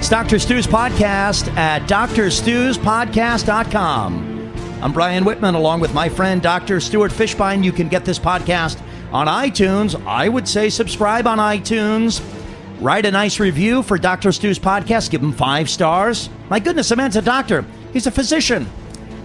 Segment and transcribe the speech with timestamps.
[0.00, 0.38] It's Dr.
[0.38, 4.54] Stu's podcast at drstuspodcast.com.
[4.82, 6.80] I'm Brian Whitman along with my friend Dr.
[6.80, 7.62] Stuart Fishbein.
[7.62, 8.80] You can get this podcast
[9.12, 10.02] on iTunes.
[10.06, 12.22] I would say subscribe on iTunes.
[12.80, 14.32] Write a nice review for Dr.
[14.32, 15.10] Stu's podcast.
[15.10, 16.30] Give him five stars.
[16.48, 17.62] My goodness, the man's a doctor.
[17.92, 18.66] He's a physician.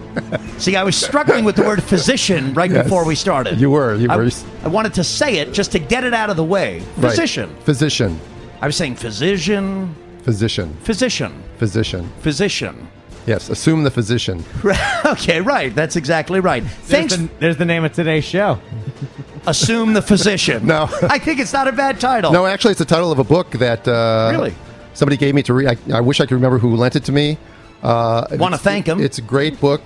[0.58, 2.82] See, I was struggling with the word physician right Yes.
[2.84, 3.58] before we started.
[3.58, 4.28] You were, you I, were.
[4.62, 6.80] I wanted to say it just to get it out of the way.
[6.98, 7.10] Right.
[7.10, 7.48] Physician.
[7.64, 8.20] Physician.
[8.60, 9.94] I was saying physician,
[10.26, 10.76] Physician.
[10.82, 12.10] physician, Physician.
[12.20, 12.88] physician.
[13.26, 14.44] Yes, assume the physician.
[15.06, 15.74] okay, right.
[15.74, 16.62] That's exactly right.
[16.64, 17.14] Thanks.
[17.16, 18.58] There's the, there's the name of today's show.
[19.48, 20.66] Assume the physician.
[20.66, 20.88] No.
[21.02, 22.32] I think it's not a bad title.
[22.32, 24.52] No, actually, it's the title of a book that uh, Really?
[24.94, 25.68] somebody gave me to read.
[25.88, 27.38] I, I wish I could remember who lent it to me.
[27.80, 29.00] Uh, Wanna it's- thank 'em.
[29.00, 29.82] It's a great book.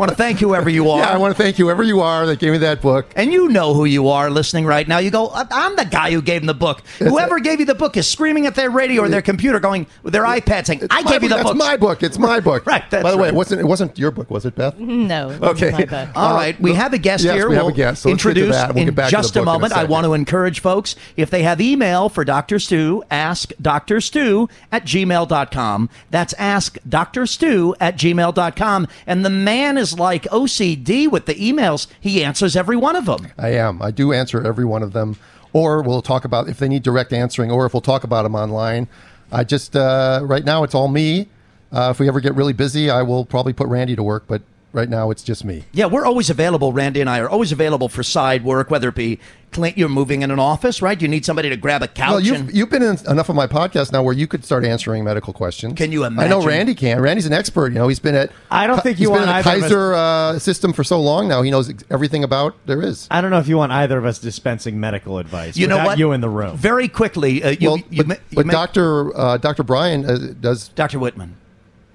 [0.00, 1.00] Yeah, want to thank whoever you are.
[1.00, 3.06] Yeah, I want to thank whoever you are that gave me that book.
[3.16, 4.98] and you know who you are listening right now.
[4.98, 6.82] You go, "I- I'm the guy who gave him the book.
[6.98, 10.12] Whoever gave you the book is screaming at their radio or their computer, going with
[10.12, 11.44] their iPad, saying, "I My gave you the book.
[11.44, 12.02] book." That's my book.
[12.02, 12.66] It's my book.
[12.70, 13.60] Right, that's By the way, it wasn't.
[13.60, 14.78] It wasn't your book, was it, Beth?
[14.78, 15.30] No.
[15.30, 15.70] it Okay.
[15.70, 16.08] wasn't my book.
[16.16, 17.48] All Uh, right, we the- have a guest yes, here.
[17.48, 18.68] We we'll a guest, so let's get to introduce that.
[18.74, 19.72] We'll in get back to the just a book moment.
[19.72, 19.90] I second.
[19.90, 22.58] want to encourage folks if they have email for Dr.
[22.58, 24.00] Stu, ask Dr.
[24.00, 25.88] Stu at gmail.com.
[26.10, 27.26] That's ask Dr.
[27.26, 28.86] Stu at gmail.com.
[29.06, 31.86] And the man is like OCD with the emails.
[32.00, 33.28] He answers every one of them.
[33.38, 33.80] I am.
[33.82, 35.16] I do answer every one of them.
[35.52, 38.34] Or we'll talk about if they need direct answering, or if we'll talk about them
[38.34, 38.86] online.
[39.32, 41.28] I just uh, right now it's all me.
[41.72, 44.24] Uh, if we ever get really busy, I will probably put Randy to work.
[44.26, 44.42] But
[44.72, 45.64] right now it's just me.
[45.72, 46.72] Yeah, we're always available.
[46.72, 49.18] Randy and I are always available for side work, whether it be
[49.52, 51.00] Clint, you're moving in an office, right?
[51.00, 52.10] You need somebody to grab a couch.
[52.10, 55.02] Well, you've, you've been in enough of my podcast now where you could start answering
[55.02, 55.74] medical questions.
[55.76, 56.32] Can you imagine?
[56.32, 56.46] I know?
[56.46, 57.00] Randy can.
[57.00, 57.72] Randy's an expert.
[57.72, 58.30] You know, he's been at.
[58.50, 60.84] I don't think he's you been want at either of us- Kaiser uh, system for
[60.84, 61.42] so long now.
[61.42, 63.08] He knows everything about there is.
[63.10, 65.56] I don't know if you want either of us dispensing medical advice.
[65.56, 65.98] you know what?
[65.98, 66.56] You in the room.
[66.56, 70.34] Very quickly, uh, you, well, you, but, you but ma- Doctor uh, Doctor Brian uh,
[70.40, 70.68] does.
[70.68, 71.00] Dr.
[71.00, 71.36] Whitman.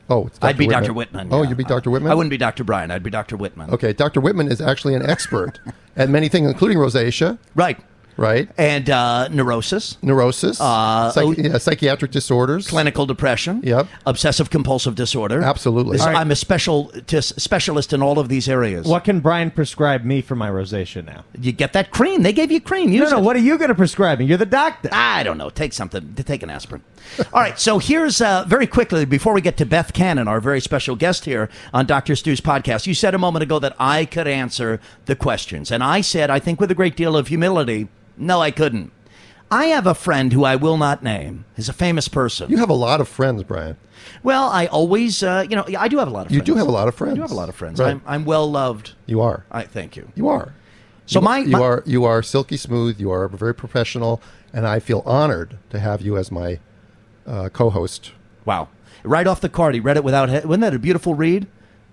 [0.10, 0.82] Oh, it's I'd be Dr.
[0.82, 0.94] Dr.
[0.94, 1.30] Whitman.
[1.32, 1.50] Oh, yeah.
[1.50, 1.90] you'd be Dr.
[1.90, 2.12] Whitman.
[2.12, 2.64] I wouldn't be Dr.
[2.64, 2.92] Brian.
[2.92, 3.38] I'd be Dr.
[3.38, 3.72] Whitman.
[3.72, 4.22] Okay, Dr.
[4.22, 5.60] Whitman is actually an expert
[5.96, 7.80] at many things, including rosacea, Right.
[8.18, 8.50] Right?
[8.58, 12.68] And uh, neurosis, Neurosis, Uh, psych- yeah, psychiatric disorders.
[12.68, 13.88] clinical depression, Yep.
[14.06, 15.42] obsessive compulsive disorder.
[15.42, 15.94] Absolutely.
[15.98, 16.20] This- All right.
[16.20, 18.86] I'm a special tis- specialist in all of these areas.
[18.88, 21.24] what can Brian prescribe me for my rosacea now?
[21.40, 22.24] You get that cream.
[22.24, 22.88] They gave you cream.
[22.90, 23.18] No, Use no.
[23.20, 23.24] it.
[23.24, 24.26] What are you going to prescribe me?
[24.26, 24.90] You're the doctor.
[24.92, 25.50] I don't know.
[25.50, 26.14] Take something.
[26.16, 26.82] Take an aspirin.
[27.34, 27.60] All right.
[27.60, 31.26] So here's uh, very quickly before we get to Beth Cannon, our very special guest
[31.26, 32.16] here on Dr.
[32.16, 32.88] Stu's podcast.
[32.88, 36.40] You said a moment ago that I could answer the questions, and I said, I
[36.40, 37.88] think with a great deal of humility,
[38.18, 38.92] no, I couldn't.
[39.52, 41.46] I have a friend who I will not name.
[41.56, 42.50] He's a famous person.
[42.50, 43.78] You have a lot of friends, Brian.
[44.24, 46.36] well, I always, uh, you know, I do have a lot of friends.
[46.36, 47.14] You do have a lot of friends.
[47.14, 47.80] I do have a lot of friends.
[47.80, 47.92] Right.
[47.92, 48.94] I'm, I'm well loved.
[49.06, 49.46] You are.
[49.52, 50.12] I thank you.
[50.16, 50.54] You are.
[51.06, 53.00] So you, my, you my- are you are silky smooth.
[53.00, 54.20] You are very professional,
[54.52, 56.60] and I feel honored to have you as my
[57.28, 58.12] uh, co-host.
[58.46, 58.70] Wow.
[59.04, 60.30] Right off the card, he read it without.
[60.30, 61.46] He- wasn't that a beautiful read?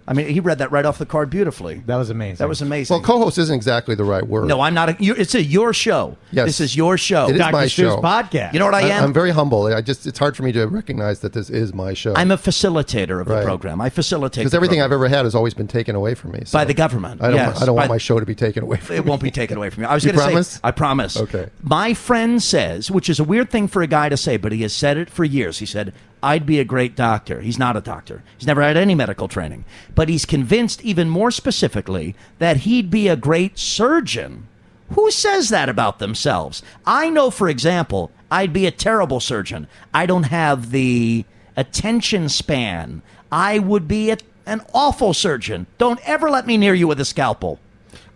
[0.06, 1.82] I mean, he read that right off the card beautifully.
[1.86, 2.36] That was amazing.
[2.36, 2.94] That was amazing.
[2.94, 4.48] Well, co-host isn't exactly the right word.
[4.48, 4.88] no, I'm not.
[4.88, 6.16] A, you, it's a your show.
[6.32, 6.46] Yes.
[6.46, 7.28] This is your show.
[7.28, 7.52] It is Dr.
[7.52, 8.00] my Stu's show.
[8.00, 8.52] podcast.
[8.52, 8.86] You know what I am?
[8.86, 9.04] I, am?
[9.04, 9.66] am very humble.
[9.66, 12.14] I just it's hard for me to recognize that this is my show.
[12.16, 13.80] I'm a facilitator of the program.
[13.80, 15.00] I facilitate because everything program.
[15.02, 17.22] I've ever had has always been taken away from me so by the government.
[17.22, 17.36] I don't.
[17.36, 18.98] yes, I don't want by- my show to be taken away from me.
[18.98, 19.08] It me.
[19.08, 19.88] won't be taken away from you.
[19.88, 20.60] I was going to say, promise?
[20.64, 21.16] I promise.
[21.16, 21.48] Okay.
[21.62, 24.62] My friend says, which is a weird thing for a guy to say, but he
[24.62, 25.58] has said it for years.
[25.58, 25.92] He said,
[26.22, 27.41] I'd be a great doctor.
[27.41, 28.22] He's not a doctor.
[28.38, 29.65] He's never had any medical training.
[29.94, 34.47] But he's convinced, even more specifically, that he'd be a great surgeon.
[34.94, 36.62] Who says that about themselves?
[36.87, 39.66] I know, for example, I'd be a terrible surgeon.
[39.93, 41.25] I don't have the
[41.56, 43.03] attention span.
[43.31, 45.66] I would be a, an awful surgeon.
[45.78, 47.59] Don't ever let me near you with a scalpel.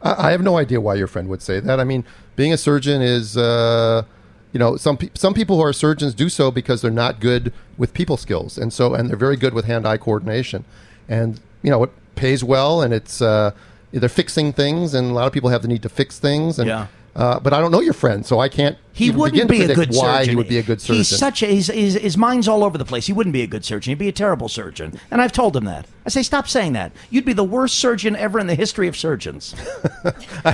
[0.02, 1.80] I, I have no idea why your friend would say that.
[1.80, 2.04] I mean,
[2.36, 4.04] being a surgeon is, uh,
[4.52, 7.52] you know, some pe- some people who are surgeons do so because they're not good
[7.76, 10.64] with people skills, and so and they're very good with hand eye coordination,
[11.08, 13.50] and you know it pays well, and it's uh,
[13.92, 16.68] they're fixing things, and a lot of people have the need to fix things, and.
[16.68, 16.86] Yeah.
[17.14, 18.76] Uh, but I don't know your friend, so I can't.
[18.96, 20.30] He wouldn't be a good why surgeon.
[20.30, 20.96] he would be a good surgeon.
[20.96, 23.06] He's such a his, his, his mind's all over the place.
[23.06, 23.90] He wouldn't be a good surgeon.
[23.90, 24.98] He'd be a terrible surgeon.
[25.10, 25.86] And I've told him that.
[26.06, 26.92] I say, stop saying that.
[27.10, 29.56] You'd be the worst surgeon ever in the history of surgeons.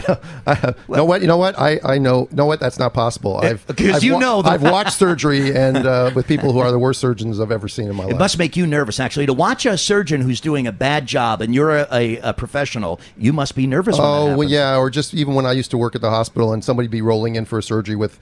[0.89, 1.21] know what?
[1.21, 1.59] You know what?
[1.59, 2.27] I, I know.
[2.33, 2.59] Know what?
[2.59, 3.37] That's not possible.
[3.37, 6.79] I've because you know the- I've watched surgery and uh, with people who are the
[6.79, 8.15] worst surgeons I've ever seen in my life.
[8.15, 11.43] It must make you nervous, actually, to watch a surgeon who's doing a bad job,
[11.43, 12.99] and you're a, a, a professional.
[13.17, 13.99] You must be nervous.
[13.99, 16.11] When that Oh well, yeah, or just even when I used to work at the
[16.11, 18.19] hospital and somebody be rolling in for a surgery with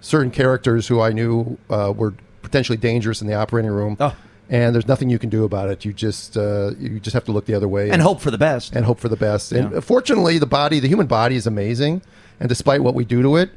[0.00, 4.14] certain characters who I knew uh, were potentially dangerous in the operating room, Oh.
[4.48, 5.84] and there's nothing you can do about it.
[5.84, 8.38] You just uh, you just have to look the other way and hope for the
[8.38, 8.74] best.
[8.76, 9.52] and hope for the best.
[9.52, 9.58] Yeah.
[9.66, 12.02] And fortunately, the body, the human body, is amazing,
[12.40, 13.50] and despite what we do to it,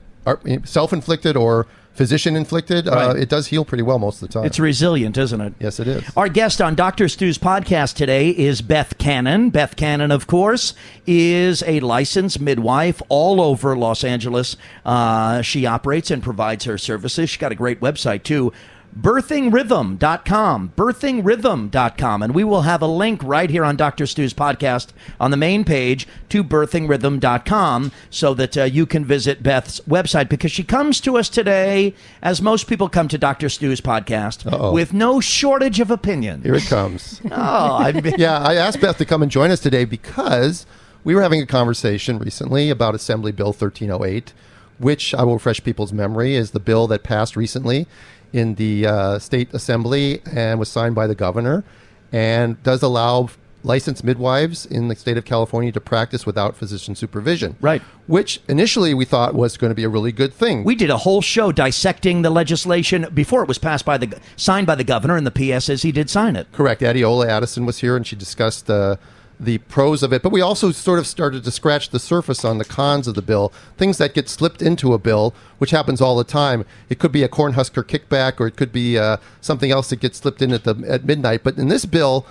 [0.66, 1.68] self-inflicted or
[2.00, 4.46] physician inflicted, uh, it does heal pretty well most of the time.
[4.46, 5.54] It's resilient, isn't it?
[5.60, 6.02] yes, it is.
[6.16, 7.10] Our guest on Dr.
[7.10, 9.50] Stu's podcast today is Beth Cannon.
[9.50, 10.74] Beth Cannon, of course,
[11.06, 14.56] is a licensed midwife all over Los Angeles.
[14.86, 17.32] Uh, she operates and provides her services.
[17.32, 18.54] She's got a great website, too.
[18.98, 24.90] birthingrhythm.com birthingrhythm.com and we will have a link right here on dr stu's podcast
[25.20, 30.52] on the main page to birthingrhythm.com so that uh, you can visit beth's website because
[30.52, 34.72] she comes to us today as most people come to dr stu's podcast Uh-oh.
[34.74, 37.22] with no shortage of opinions Here it comes.
[37.32, 40.66] oh I've been, yeah, I asked Beth to come and join us today because
[41.04, 44.34] we were having a conversation recently about Assembly Bill 1308,
[44.78, 47.88] which I will refresh people's memory is the bill that passed recently
[48.34, 51.64] in the uh, state assembly and was signed by the governor
[52.12, 53.30] and does allow
[53.64, 57.58] licensed midwives in the state of California to practice without physician supervision.
[57.60, 57.82] Right.
[58.08, 60.64] Which initially we thought was going to be a really good thing.
[60.64, 64.66] we did a whole show dissecting the legislation before it was passed by the signed
[64.66, 66.82] by the governor and the ps says he did sign it Correct.
[66.82, 68.96] Adiola Addison was here and she discussed uh,
[69.40, 70.22] the pros of it.
[70.22, 73.22] But we also sort of started to scratch the surface on the cons of the
[73.22, 76.66] bill, things that get slipped into a bill, which happens all the time.
[76.90, 80.18] It could be a Cornhusker kickback or it could be uh, something else that gets
[80.18, 81.44] slipped in at, the, at midnight.
[81.44, 82.26] But in this bill,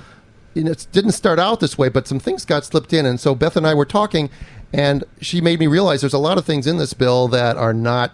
[0.54, 3.06] you know, it didn't start out this way, but some things got slipped in.
[3.06, 4.28] And so Beth and I were talking,
[4.72, 7.72] and she made me realize there's a lot of things in this bill that are
[7.72, 8.12] not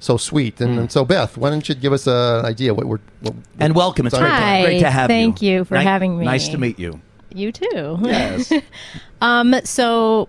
[0.00, 0.60] so sweet.
[0.60, 2.98] And, and so, Beth, why don't you give us an idea what we're.
[3.20, 5.78] What, and welcome it's great, to- Hi, great to have thank you Thank you for
[5.78, 6.24] Ni- having me.
[6.24, 7.00] nice to meet you
[7.34, 7.98] You too.
[8.02, 8.52] yes
[9.20, 10.28] Um, so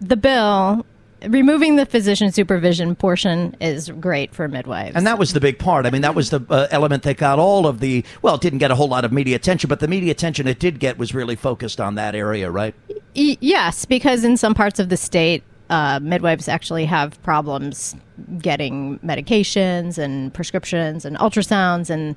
[0.00, 0.84] the bill
[1.26, 4.96] removing the physician supervision portion is great for midwives.
[4.96, 5.86] And that was the big part.
[5.86, 8.04] I mean, that was the uh, element that got all of the.
[8.22, 10.58] Well, it didn't get a whole lot of media attention, but the media attention it
[10.58, 12.74] did get was really focused on that area, right?
[13.14, 17.96] E- yes, because in some parts of the state, uh, midwives actually have problems
[18.38, 22.16] getting medications and prescriptions and ultrasounds and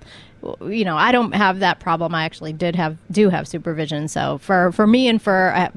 [0.70, 2.14] you know I don't have that problem.
[2.14, 4.08] I actually did have do have supervision.
[4.10, 5.70] So for for me and for uh,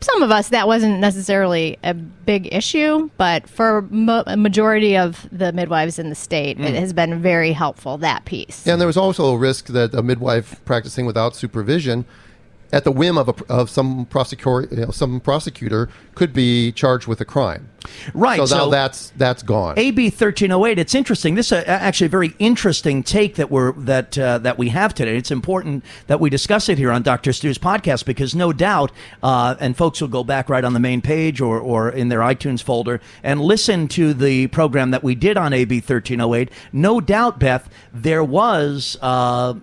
[0.00, 5.28] some of us that wasn't necessarily a big issue, but for mo- a majority of
[5.30, 8.66] the midwives in the state, it has been very helpful that piece.
[8.66, 12.04] Yeah, And there was also a risk that a midwife practicing without supervision,
[12.72, 17.06] at the whim of, a, of some prosecutor, you know, some prosecutor, could be charged
[17.06, 17.68] with a crime.
[18.12, 18.36] Right.
[18.36, 19.78] So, now so that's that's gone.
[19.78, 20.78] AB thirteen oh eight.
[20.78, 21.36] It's interesting.
[21.36, 25.16] This is actually a very interesting take that we're that uh, that we have today.
[25.16, 27.32] It's important that we discuss it here on Dr.
[27.32, 28.92] Stu's podcast because no doubt,
[29.22, 32.20] uh, and folks will go back right on the main page or or in their
[32.20, 36.50] iTunes folder and listen to the program that we did on AB thirteen oh eight.
[36.72, 38.98] No doubt, Beth, there was.
[39.00, 39.54] Uh,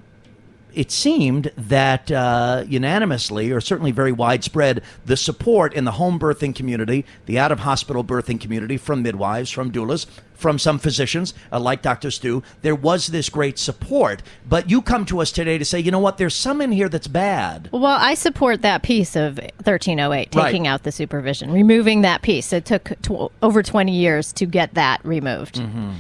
[0.75, 6.54] it seemed that uh, unanimously, or certainly very widespread, the support in the home birthing
[6.56, 10.06] community, the out of hospital birthing community, from midwives, from doulas,
[10.36, 12.12] from some physicians, uh, like Dr.
[12.12, 14.22] Stu, there was this great support.
[14.48, 16.89] But you come to us today to say, you know what, there's some in here
[16.89, 17.69] that's bad.
[17.72, 20.45] Well, I support that piece of 1308, Right.
[20.45, 22.51] taking out the supervision, removing that piece.
[22.51, 25.55] It took tw- over 20 years to get that removed.
[25.55, 25.91] Mm-hmm.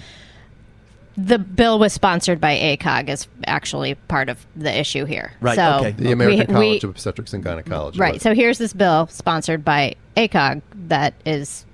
[1.17, 5.31] The bill was sponsored by ACOG as actually part of the issue here.
[5.39, 5.91] Right, So okay.
[5.91, 7.99] the American we- we- College of Obstetrics and Gynecology.
[7.99, 8.21] Right.
[8.21, 11.65] So here's this bill sponsored by ACOG that is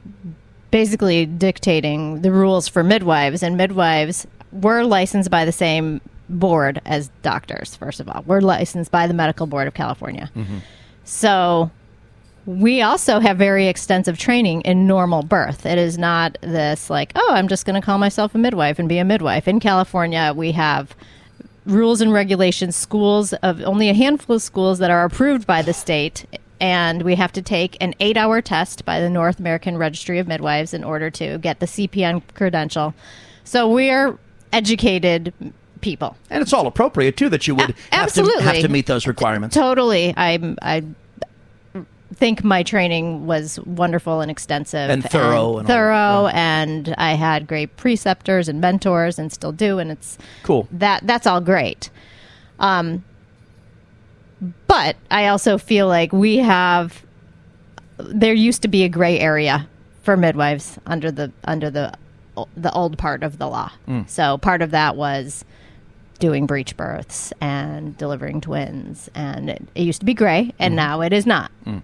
[0.69, 7.09] basically dictating the rules for midwives, and midwives were licensed by the same board as
[7.23, 7.75] doctors.
[7.75, 10.29] First of all, we're licensed by the Medical Board of California.
[10.35, 10.59] Mm-hmm.
[11.03, 11.71] So
[12.45, 15.65] we also have very extensive training in normal birth.
[15.65, 18.89] It is not this like, oh, I'm just going to call myself a midwife and
[18.89, 19.47] be a midwife.
[19.47, 20.95] In California, we have
[21.65, 25.73] rules and regulations, schools of only a handful of schools that are approved by the
[25.73, 26.25] state.
[26.59, 30.27] And we have to take an eight hour test by the North American Registry of
[30.27, 32.93] Midwives in order to get the CPM credential.
[33.43, 34.17] So we're
[34.53, 35.33] educated
[35.81, 36.15] people.
[36.29, 39.07] And it's all appropriate, too, that you would A- have, to, have to meet those
[39.07, 39.55] requirements.
[39.55, 40.13] Totally.
[40.15, 40.83] I'm, I
[42.15, 47.47] think my training was wonderful and extensive And thorough and all thorough, and I had
[47.47, 49.79] great preceptors and mentors, and still do.
[49.79, 50.67] And it's Cool.
[50.71, 51.89] that that's all great.
[52.59, 53.03] Um,
[54.67, 57.05] but I also feel like we have.
[57.97, 59.67] There used to be a gray area
[60.01, 61.93] for midwives under the under the
[62.55, 63.71] the old part of the law.
[63.87, 64.09] Mm.
[64.09, 65.45] So part of that was
[66.19, 70.75] doing breech births and delivering twins, and it, it used to be gray, and mm-hmm.
[70.75, 71.51] now it is not.
[71.65, 71.83] Mm.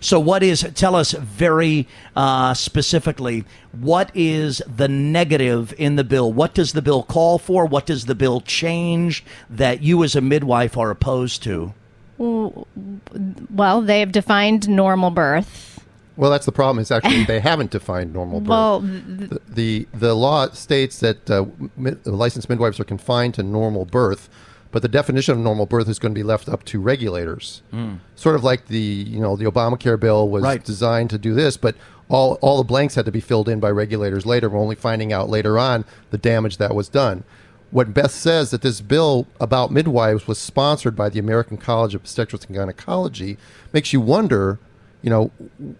[0.00, 6.32] So, what is, tell us very uh, specifically, what is the negative in the bill?
[6.32, 7.66] What does the bill call for?
[7.66, 11.74] What does the bill change that you as a midwife are opposed to?
[12.18, 15.80] Well, they have defined normal birth
[16.16, 16.80] Well, that's the problem.
[16.82, 18.48] Is actually they haven't defined normal birth.
[18.48, 21.44] Well, the, the the law states that uh,
[21.76, 24.28] mid, licensed midwives are confined to normal birth,
[24.70, 27.62] but the definition of normal birth is going to be left up to regulators.
[27.70, 27.96] Hmm.
[28.16, 30.62] Sort of like the you know the Obamacare bill was Right.
[30.62, 31.74] designed to do this, but
[32.08, 34.48] all all the blanks had to be filled in by regulators later.
[34.48, 37.24] We're only finding out later on the damage that was done.
[37.70, 42.00] What Beth says that this bill about midwives was sponsored by the American College of
[42.02, 43.36] Obstetrics and Gynecology
[43.72, 44.58] makes you wonder
[45.00, 45.30] you know,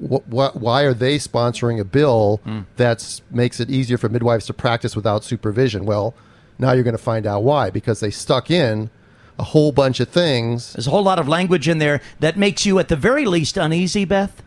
[0.01, 2.61] wh- wh- why are they sponsoring a bill hmm.
[2.77, 5.85] that makes it easier for midwives to practice without supervision?
[5.85, 6.15] Well,
[6.59, 8.91] now you're going to find out why because they stuck in
[9.39, 10.73] a whole bunch of things.
[10.73, 13.57] There's a whole lot of language in there that makes you, at the very least,
[13.57, 14.43] uneasy, Beth.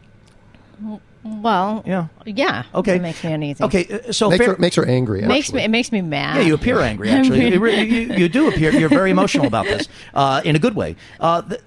[1.23, 2.07] well, Yeah.
[2.25, 2.63] yeah.
[2.73, 2.95] Okay.
[2.95, 3.63] It makes me uneasy.
[3.63, 5.21] Okay, uh, so Makes fair- her, makes her angry.
[5.21, 6.37] makes me it makes me mad.
[6.37, 7.09] Yeah, you appear angry.
[7.09, 8.71] Actually, you, you, you do appear.
[8.71, 10.95] You're very emotional about this uh, in a good way.
[11.19, 11.61] Uh, th-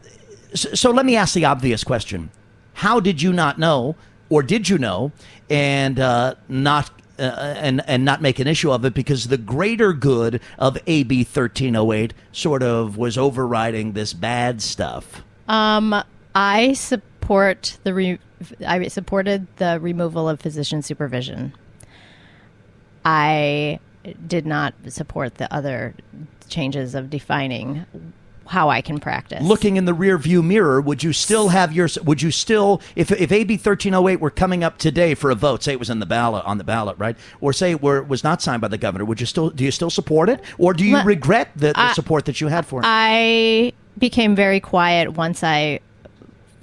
[0.55, 2.31] so, so let me ask the obvious question:
[2.75, 3.95] How did you not know,
[4.29, 5.13] or did you know,
[5.49, 6.91] and uh, not?
[7.17, 11.23] Uh, and and not make an issue of it because the greater good of AB
[11.23, 15.23] thirteen oh eight sort of was overriding this bad stuff.
[15.47, 15.95] Um,
[16.35, 18.19] I support the re-
[18.67, 21.55] I supported the removal of physician supervision.
[23.05, 23.79] I
[24.27, 25.95] did not support the other
[26.49, 27.87] changes of defining
[28.47, 29.43] how I can practice.
[29.43, 31.89] Looking in the rear view mirror, would you still have your?
[32.05, 35.35] Would you still, if if AB thirteen oh eight were coming up today for a
[35.35, 38.03] vote, say it was in the ballot on the ballot, right, or say it were
[38.03, 40.73] was not signed by the governor, would you still do you still support it, or
[40.75, 42.85] do you Let- regret the, the I- support that you had for it?
[42.87, 45.81] I became very quiet once I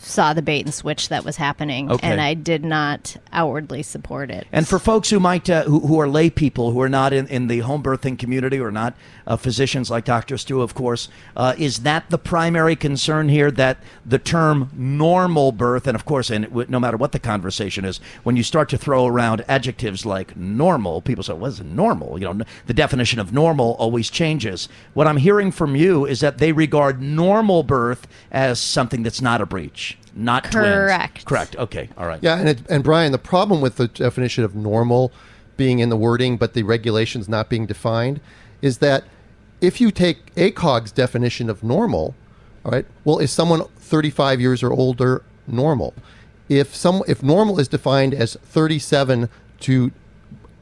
[0.03, 2.08] saw the bait and switch that was happening, Okay.
[2.08, 4.48] and I did not outwardly support it.
[4.51, 7.27] And for folks who might uh, who, who are lay people who are not in,
[7.27, 8.96] in the home birthing community or not
[9.27, 10.38] uh, physicians like Dr.
[10.38, 13.51] Stu, of course, uh, is that the primary concern here?
[13.51, 17.86] That the term normal birth, and of course, and w- no matter what the conversation
[17.86, 22.20] is, when you start to throw around adjectives like normal, people say, "What is normal?"
[22.20, 24.67] You know, the definition of normal always changes.
[24.93, 29.41] What I'm hearing from you is that they regard normal birth as something that's not
[29.41, 30.67] a breech, not twins.
[30.67, 31.25] Correct.
[31.25, 31.55] Correct.
[31.55, 31.89] Okay.
[31.98, 32.19] All right.
[32.21, 35.12] Yeah, and it, and Brian, the problem with the definition of normal
[35.57, 38.19] being in the wording, but the regulations not being defined,
[38.62, 39.03] is that
[39.62, 42.15] if you take ACOG's definition of normal,
[42.65, 45.93] all right, well, is someone 35 years or older normal?
[46.50, 49.29] If some if normal is defined as 37
[49.62, 49.91] to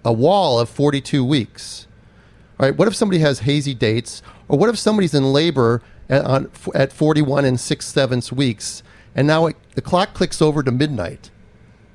[0.05, 1.88] a wall of 42 weeks,
[2.59, 6.25] all right, what if somebody has hazy dates, or what if somebody's in labor at,
[6.25, 8.83] on, at 41 and six sevenths weeks,
[9.15, 11.29] and now it, the clock clicks over to midnight,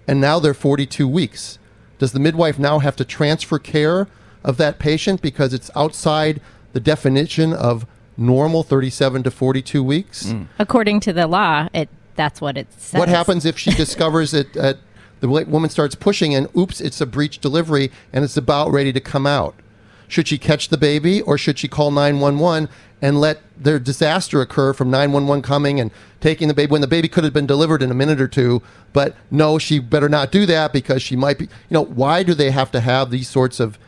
[0.07, 1.59] and now they're 42 weeks?
[1.99, 4.09] Does the midwife now have to transfer care
[4.43, 6.41] of that patient because it's outside
[6.73, 10.27] the definition of normal 37 to 42 weeks?
[10.27, 10.49] Mm.
[10.59, 12.99] According to the law, it that's what it says.
[12.99, 14.57] What happens if she discovers it?
[14.57, 14.79] At,
[15.21, 19.01] the woman starts pushing, and oops, it's a breech delivery, and it's about ready to
[19.01, 19.55] come out.
[20.07, 22.69] Should she catch the baby, or should she call nine one one
[23.05, 26.81] and let their disaster occur from nine one one coming and taking the baby when
[26.81, 28.63] the baby could have been delivered in a minute or two?
[28.95, 31.45] But no, she better not do that because she might be.
[31.45, 33.79] You know, why do they have to have these sorts of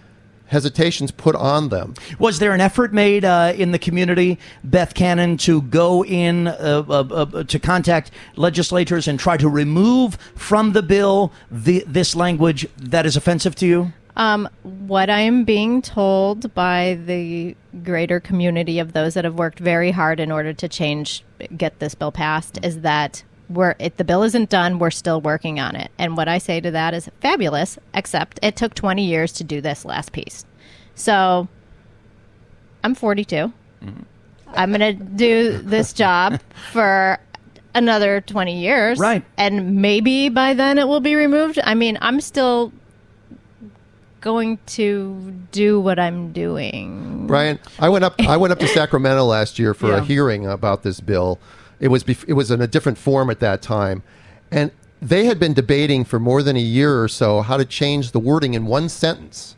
[0.48, 1.94] hesitations put on them?
[2.18, 6.84] Was there an effort made uh, in the community, Beth Cannon, to go in uh,
[6.86, 12.68] uh, uh, to contact legislators and try to remove from the bill the, this language
[12.76, 13.92] that is offensive to you?
[14.16, 17.54] Um, what I'm being told by the
[17.84, 21.22] greater community of those that have worked very hard in order to change,
[21.56, 24.78] get this bill passed, is that we're it, the bill isn't done.
[24.78, 25.90] We're still working on it.
[25.98, 27.78] And what I say to that is fabulous.
[27.94, 30.44] Except it took 20 years to do this last piece.
[30.94, 31.46] So
[32.82, 33.52] I'm 42.
[34.54, 36.40] I'm going to do this job
[36.72, 37.18] for
[37.74, 38.98] another 20 years.
[38.98, 39.24] Right.
[39.36, 41.58] And maybe by then it will be removed.
[41.62, 42.72] I mean, I'm still
[44.26, 47.28] going to do what I'm doing.
[47.28, 48.14] Brian, I went up.
[48.20, 49.98] I went up to Sacramento last year for Yeah.
[49.98, 51.38] a hearing about this bill.
[51.78, 54.02] It was bef- it was in a different form at that time,
[54.50, 58.10] and they had been debating for more than a year or so how to change
[58.10, 59.54] the wording in one sentence.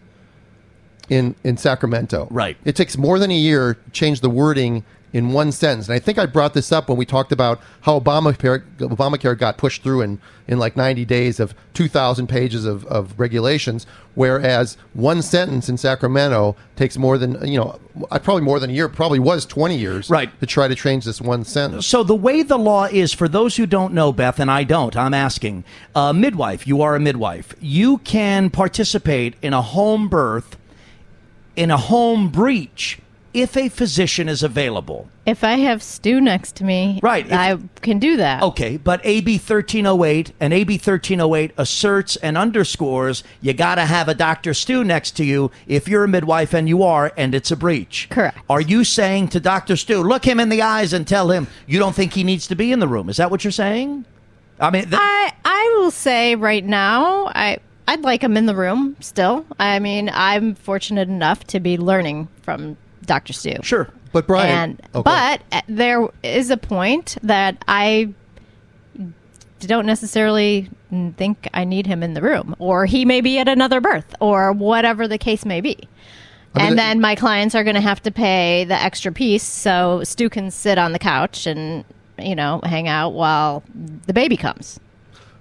[1.08, 2.58] In in Sacramento, Right.
[2.66, 5.99] It takes more than a year to change the wording in one sentence, and I
[5.99, 10.03] think I brought this up when we talked about how Obamacare Obamacare got pushed through
[10.03, 15.69] in in like ninety days of two thousand pages of, of regulations, whereas one sentence
[15.71, 17.79] in Sacramento takes more than you know
[18.11, 20.29] uh, probably more than a year, probably was twenty years, Right.
[20.41, 21.87] to try to change this one sentence.
[21.87, 24.95] So the way the law is, for those who don't know, Beth, and I don't,
[24.95, 27.55] I'm asking, uh, midwife, you are a midwife.
[27.61, 30.59] You can participate in a home birth,
[31.57, 32.99] in a home breech,
[33.35, 37.58] if a physician is available, If I have Stu next to me, Right, if- I
[37.82, 38.42] can do that.
[38.42, 44.14] okay, but AB 1308 and AB 1308 asserts and underscores you got to have a
[44.14, 44.54] Dr.
[44.54, 48.08] Stu next to you if you're a midwife and you are, and it's a breech.
[48.11, 48.38] Correct.
[48.49, 49.76] Are you saying to Dr.
[49.76, 52.54] Stu, look him in the eyes and tell him you don't think he needs to
[52.56, 53.08] be in the room?
[53.11, 54.06] Is that what you're saying?
[54.58, 58.54] I mean, th- I I will say right now, I I'd like him in the
[58.56, 59.47] room still.
[59.61, 62.76] I mean, I'm fortunate enough to be learning from
[63.09, 63.33] Dr.
[63.33, 63.57] Stu.
[63.62, 63.88] sure.
[64.12, 68.15] But Brian, and oh, go but uh, there is a point that I
[69.61, 70.71] don't necessarily
[71.17, 74.53] think I need him in the room, or he may be at another birth, or
[74.53, 75.77] whatever the case may be.
[76.55, 79.43] I mean, and then my clients are going to have to pay the extra piece
[79.43, 81.85] so Stu can sit on the couch and
[82.19, 83.62] you know hang out while
[84.07, 84.81] the baby comes.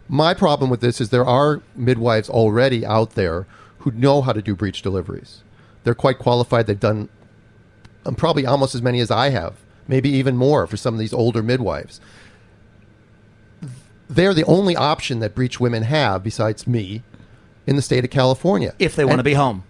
[0.09, 3.45] My problem with this is there are midwives already out there
[3.79, 5.41] who know how to do breech deliveries.
[5.83, 6.67] They're quite qualified.
[6.67, 7.09] They've done
[8.07, 9.55] Um, probably almost as many as I have,
[9.87, 11.99] maybe even more for some of these older midwives.
[14.09, 17.03] They're the only option that breech women have besides me
[17.65, 18.73] in the state of California.
[18.79, 19.63] If they want to be home.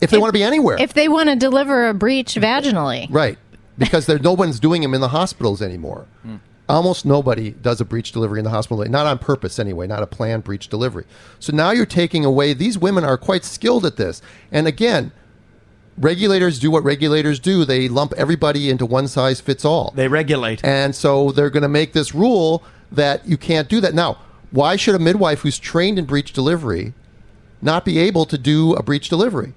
[0.00, 0.76] if they want to be anywhere.
[0.80, 3.38] If they want to deliver a breech vaginally, Right.
[3.78, 6.06] Because there, no one's doing them in the hospitals anymore.
[6.22, 6.36] Hmm.
[6.68, 10.06] Almost nobody does a breech delivery in the hospital, not on purpose anyway, not a
[10.06, 11.04] planned breech delivery.
[11.40, 14.22] So now you're taking away, these women are quite skilled at this.
[14.52, 15.10] And again,
[15.98, 19.92] regulators do what regulators do they lump everybody into one size fits all.
[19.94, 20.64] They regulate.
[20.64, 23.94] And so they're going to make this rule that you can't do that.
[23.94, 24.18] Now,
[24.50, 26.92] why should a midwife who's trained in breech delivery
[27.60, 29.54] not be able to do a breech delivery?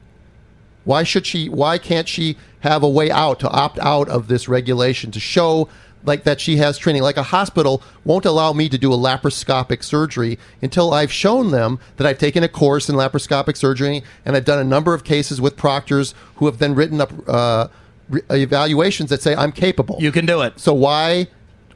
[0.85, 4.47] Why should she why can't she have a way out to opt out of this
[4.47, 5.67] regulation to show
[6.05, 9.83] like that she has training like a hospital won't allow me to do a laparoscopic
[9.83, 14.45] surgery until I've shown them that I've taken a course in laparoscopic surgery and I've
[14.45, 17.67] done a number of cases with proctors who have then written up uh,
[18.09, 19.97] re- evaluations that say I'm capable.
[19.99, 20.59] You can do it.
[20.59, 21.27] So why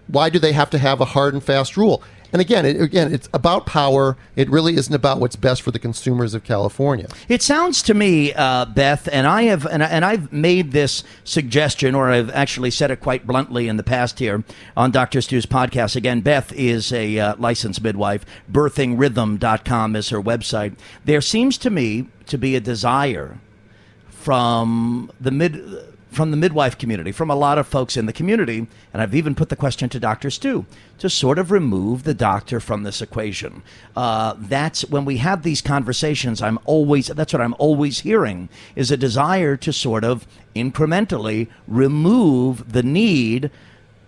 [0.08, 2.02] why do they have to have a hard and fast rule?
[2.32, 4.18] And again, it, again, it's about power.
[4.36, 7.08] It really isn't about what's best for the consumers of California.
[7.28, 11.96] It sounds to me, uh, Beth, and I have, and, and I've made this suggestion,
[11.96, 14.44] or I've actually said it quite bluntly in the past here
[14.78, 15.22] on Dr.
[15.22, 15.96] Stu's podcast.
[15.96, 18.26] Again, Beth is a uh, licensed midwife.
[18.52, 20.78] BirthingRhythm.com is her website.
[21.06, 23.40] There seems to me to be a desire
[24.10, 25.60] from the mid
[26.12, 29.36] from the midwife community, from a lot of folks in the community, and I've even
[29.36, 30.30] put the question to Dr.
[30.32, 30.66] Stu
[30.98, 33.62] to sort of remove the doctor from this equation.
[33.96, 36.42] Uh, that's when we have these conversations.
[36.42, 42.72] I'm always that's what I'm always hearing is a desire to sort of incrementally remove
[42.74, 43.52] the need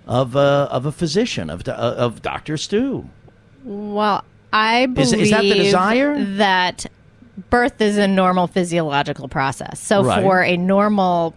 [0.08, 2.58] of a of a physician of of Dr.
[2.58, 3.08] Stu.
[3.64, 6.24] Well, I Is- believe is that the desire?
[6.36, 6.88] that
[7.50, 9.80] birth is a normal physiological process.
[9.80, 10.22] So Right.
[10.22, 11.34] for a normal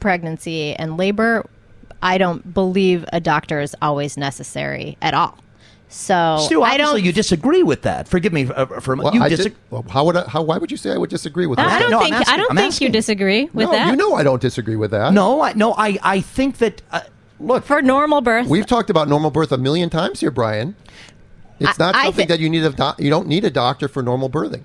[0.00, 1.44] pregnancy and labor,
[2.02, 5.38] I don't believe a doctor is always necessary at all.
[5.88, 7.00] So Stu, I don't.
[7.02, 8.08] you disagree with that.
[8.08, 9.50] Forgive me uh, for Well, you I disagree.
[9.50, 11.66] did- well, how would I, how why would you say I would disagree with that?
[11.66, 11.78] I that?
[11.80, 12.86] don't No, I'm think asking- I don't I'm think asking.
[12.86, 13.90] you disagree with no, that.
[13.90, 15.12] you know I don't disagree with that.
[15.12, 17.00] No, I, no, I, I think that uh,
[17.38, 20.74] look for normal birth, We've talked about normal birth a million times here, Brian.
[21.60, 23.50] It's I- not I something thi- that you need a doc- you don't need a
[23.50, 24.62] doctor for normal birthing.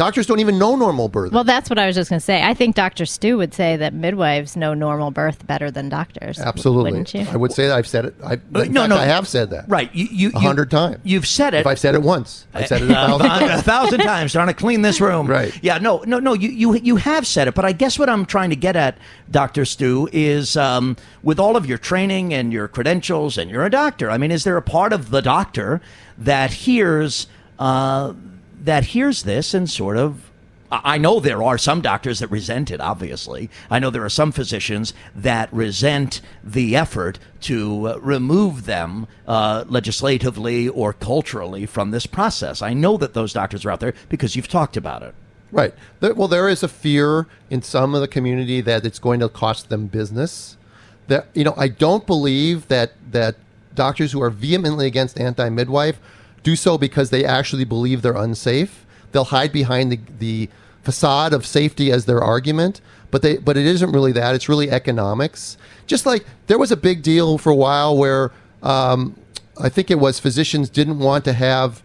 [0.00, 1.30] Doctors don't even know normal birth.
[1.30, 2.42] well, that's what I was just going to say.
[2.42, 3.04] I think Dr.
[3.04, 6.38] Stu would say that midwives know normal birth better than doctors.
[6.38, 7.26] Absolutely, wouldn't you?
[7.30, 8.14] I would say that I've said it.
[8.24, 8.96] I, in Uh, no, fact, no.
[8.96, 9.66] I have said that.
[9.68, 9.94] right.
[9.94, 10.96] You, you, a hundred you- times.
[11.04, 11.58] You've said it.
[11.58, 13.62] If I've said it once, I've said it a thousand a times.
[13.62, 15.26] thousand times trying to clean this room.
[15.26, 15.52] Right.
[15.62, 15.76] Yeah.
[15.76, 16.02] No.
[16.06, 16.18] No.
[16.18, 16.32] No.
[16.32, 18.96] You, you you have said it, but I guess what I'm trying to get at,
[19.30, 23.70] Doctor Stu, is um, with all of your training and your credentials, and you're a
[23.70, 24.10] doctor.
[24.10, 25.82] I mean, is there a part of the doctor
[26.16, 27.26] that hears
[27.58, 28.14] uh,
[28.60, 30.30] that hears this and sort of
[30.72, 33.50] I know there are some doctors that resent it, obviously.
[33.70, 39.64] I know there are some physicians that resent the effort to uh, remove them uh,
[39.66, 42.62] legislatively or culturally from this process.
[42.62, 45.14] I know that those doctors are out there because you've talked about it.
[45.50, 45.74] Right.
[46.00, 49.68] Well, there is a fear in some of the community that it's going to cost
[49.68, 50.56] them business.
[51.08, 53.34] That you know, I don't believe that that
[53.74, 55.98] doctors who are vehemently against anti-midwife
[56.42, 58.86] do so because they actually believe they're unsafe.
[59.12, 60.48] They'll hide behind the, the
[60.82, 64.34] facade of safety as their argument, but they but it isn't really that.
[64.34, 65.56] It's really economics.
[65.86, 69.16] Just like there was a big deal for a while where um,
[69.60, 71.82] I think it was physicians didn't want to have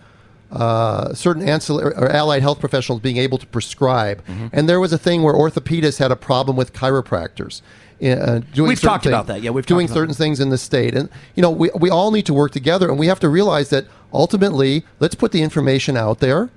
[0.51, 4.23] uh, certain ancillary or allied health professionals being able to prescribe.
[4.25, 4.47] Mm-hmm.
[4.53, 7.61] And there was a thing where orthopedists had a problem with chiropractors.
[8.01, 9.41] Uh, doing We've talked about that.
[9.41, 12.25] Yeah, we've doing certain things in the state, and you know we we all need
[12.25, 16.19] to work together, and we have to realize that ultimately, let's put the information out
[16.19, 16.49] there.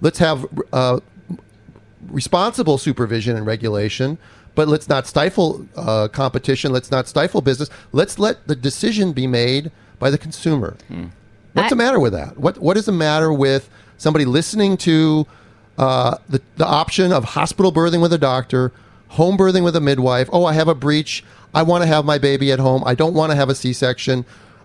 [0.00, 1.00] Let's have uh,
[2.08, 4.16] responsible supervision and regulation,
[4.54, 6.72] but let's not stifle uh, competition.
[6.72, 7.68] Let's not stifle business.
[7.92, 10.76] Let's let the decision be made by the consumer.
[11.54, 12.38] What's I- the matter with that?
[12.38, 15.26] What What is the matter with somebody listening to
[15.78, 18.72] uh, the the option of hospital birthing with a doctor,
[19.08, 20.28] home birthing with a midwife?
[20.32, 21.24] Oh, I have a breech.
[21.54, 22.82] I want to have my baby at home.
[22.86, 24.24] I don't want to have a C section.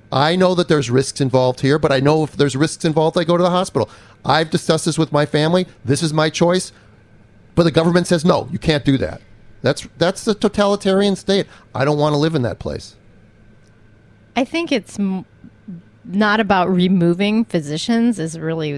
[0.10, 3.26] I know that there's risks involved here, but I know if there's risks involved, I
[3.26, 3.90] go to the hospital.
[4.24, 5.68] I've discussed this with my family.
[5.84, 6.72] This is my choice.
[7.56, 9.20] But the government says no, you can't do that.
[9.64, 11.48] That's that's the totalitarian state.
[11.76, 12.96] I don't want to live in that place.
[14.36, 15.26] I think it's m-
[16.08, 18.78] not about removing physicians is really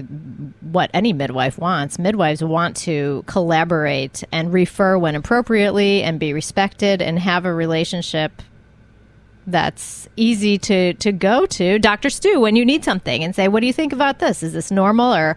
[0.60, 1.98] what any midwife wants.
[1.98, 8.42] Midwives want to collaborate and refer when appropriately and be respected and have a relationship
[9.46, 12.10] that's easy to to go to Dr.
[12.10, 14.42] Stu when you need something and say, "What do you think about this?
[14.42, 15.36] Is this normal?" or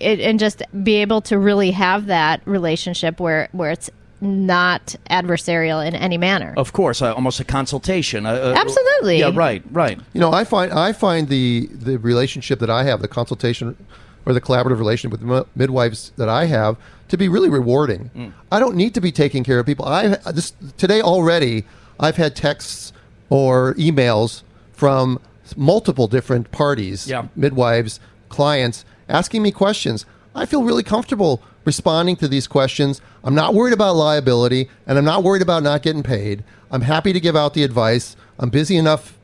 [0.00, 5.94] and just be able to really have that relationship where where it's not adversarial in
[5.94, 6.54] any manner.
[6.56, 8.26] Of course, uh, almost a consultation.
[8.26, 9.18] Uh, uh, Absolutely.
[9.20, 9.98] Yeah, right, right.
[10.12, 13.76] You know, I find I find the the relationship that I have, the consultation
[14.26, 16.76] or the collaborative relationship with mi- midwives that I have,
[17.08, 18.32] to be really rewarding.
[18.52, 19.86] I don't need to be taking care of people.
[19.86, 21.64] I this today already.
[21.98, 22.92] I've had texts
[23.30, 25.20] or emails from
[25.56, 27.26] multiple different parties, Yeah.
[27.36, 30.06] midwives, clients, asking me questions.
[30.34, 33.00] I feel really comfortable responding to these questions.
[33.24, 36.42] I'm not worried about liability, and I'm not worried about not getting paid.
[36.70, 38.16] I'm happy to give out the advice.
[38.38, 39.18] I'm busy enough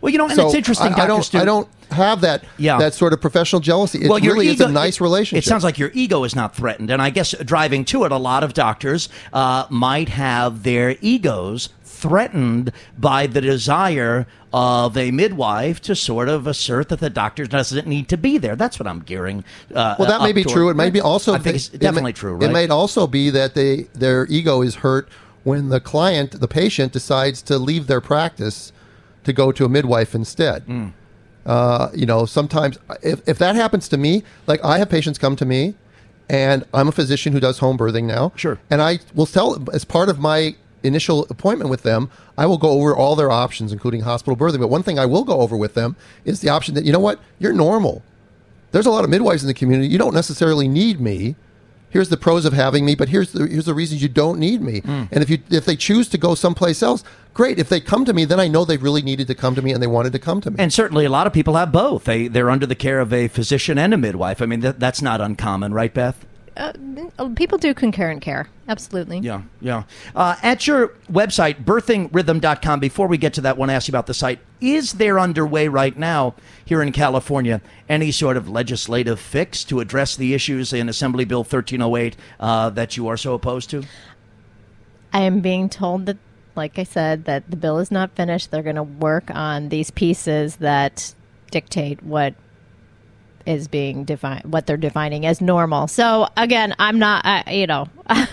[0.00, 1.22] Well, you know, and so it's interesting, I, I don't.
[1.22, 1.38] Stu.
[1.38, 2.44] I don't have that.
[2.56, 2.78] Yeah.
[2.78, 4.04] That sort of professional jealousy.
[4.04, 5.44] It well, really ego, is a nice relationship.
[5.44, 8.16] It sounds like your ego is not threatened, and I guess driving to it, a
[8.16, 11.68] lot of doctors uh, might have their egos
[12.02, 17.86] threatened by the desire of a midwife to sort of assert that the doctor doesn't
[17.86, 18.56] need to be there.
[18.56, 19.44] That's what I'm gearing.
[19.74, 20.54] Uh, Well, that may be toward.
[20.54, 20.68] true.
[20.70, 21.32] It may be also.
[21.34, 22.34] I think it's it may- definitely true.
[22.34, 22.50] Right?
[22.50, 25.08] It may also be that they their ego is hurt
[25.44, 28.72] when the client, the patient, decides to leave their practice
[29.24, 30.62] to go to a midwife instead.
[30.64, 30.88] Hmm.
[31.46, 35.34] Uh, you know, sometimes if if that happens to me, like I have patients come
[35.36, 35.74] to me,
[36.28, 38.32] and I'm a physician who does home birthing now.
[38.36, 38.58] Sure.
[38.70, 42.70] And I will tell as part of my initial appointment with them, I will go
[42.70, 44.60] over all their options, including hospital birthing.
[44.60, 47.00] But one thing I will go over with them is the option that you know
[47.00, 48.02] what, you're normal.
[48.72, 49.88] There's a lot of midwives in the community.
[49.88, 51.36] You don't necessarily need me.
[51.90, 54.62] Here's the pros of having me, but here's the here's the reasons you don't need
[54.62, 54.80] me.
[54.80, 55.04] Hmm.
[55.12, 57.58] And if you if they choose to go someplace else, great.
[57.58, 59.72] If they come to me, then I know they really needed to come to me
[59.72, 60.56] and they wanted to come to me.
[60.58, 62.04] And certainly, a lot of people have both.
[62.04, 64.40] They they're under the care of a physician and a midwife.
[64.40, 66.24] I mean, that, that's not uncommon, right, Beth?
[66.56, 68.48] Uh, people do concurrent care.
[68.68, 69.18] Absolutely.
[69.18, 69.84] Yeah, yeah.
[70.14, 73.92] Uh, at your website, birthingrhythm.com, before we get to that, I want to ask you
[73.92, 74.38] about the site.
[74.60, 76.34] Is there underway right now
[76.64, 81.40] here in California any sort of legislative fix to address the issues in Assembly Bill
[81.40, 83.84] 1308 uh, that you are so opposed to?
[85.12, 86.18] I am being told that,
[86.54, 88.50] like I said, that the bill is not finished.
[88.50, 91.14] They're going to work on these pieces that
[91.50, 92.34] dictate what
[93.46, 95.88] is being defined, what they're defining as normal.
[95.88, 97.88] So again, I'm not, I you know.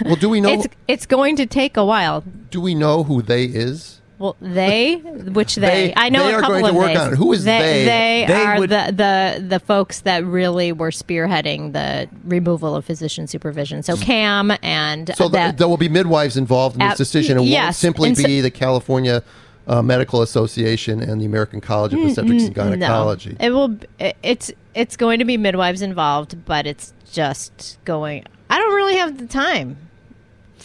[0.05, 2.23] Well, do we know- it's it's going to take a while.
[2.51, 3.95] Do we know who they is?
[4.17, 6.97] Well, they, which they, They- I know they a are couple going to of work
[6.97, 7.15] on it.
[7.15, 7.57] Who is they?
[7.57, 7.85] they?
[7.85, 12.83] They, They are would- the, the the folks that really were spearheading the removal of
[12.83, 13.81] physician supervision.
[13.81, 15.57] So CAM and So th- that.
[15.57, 17.37] there will be midwives involved in this Ab- decision.
[17.37, 19.23] It won't simply so- be the California
[19.67, 23.37] uh, Medical Association and the American College of Obstetrics and Gynecology.
[23.39, 23.77] No, it will.
[23.99, 28.25] it- It's it's going to be midwives involved, but it's just going.
[28.49, 29.77] I don't really have the time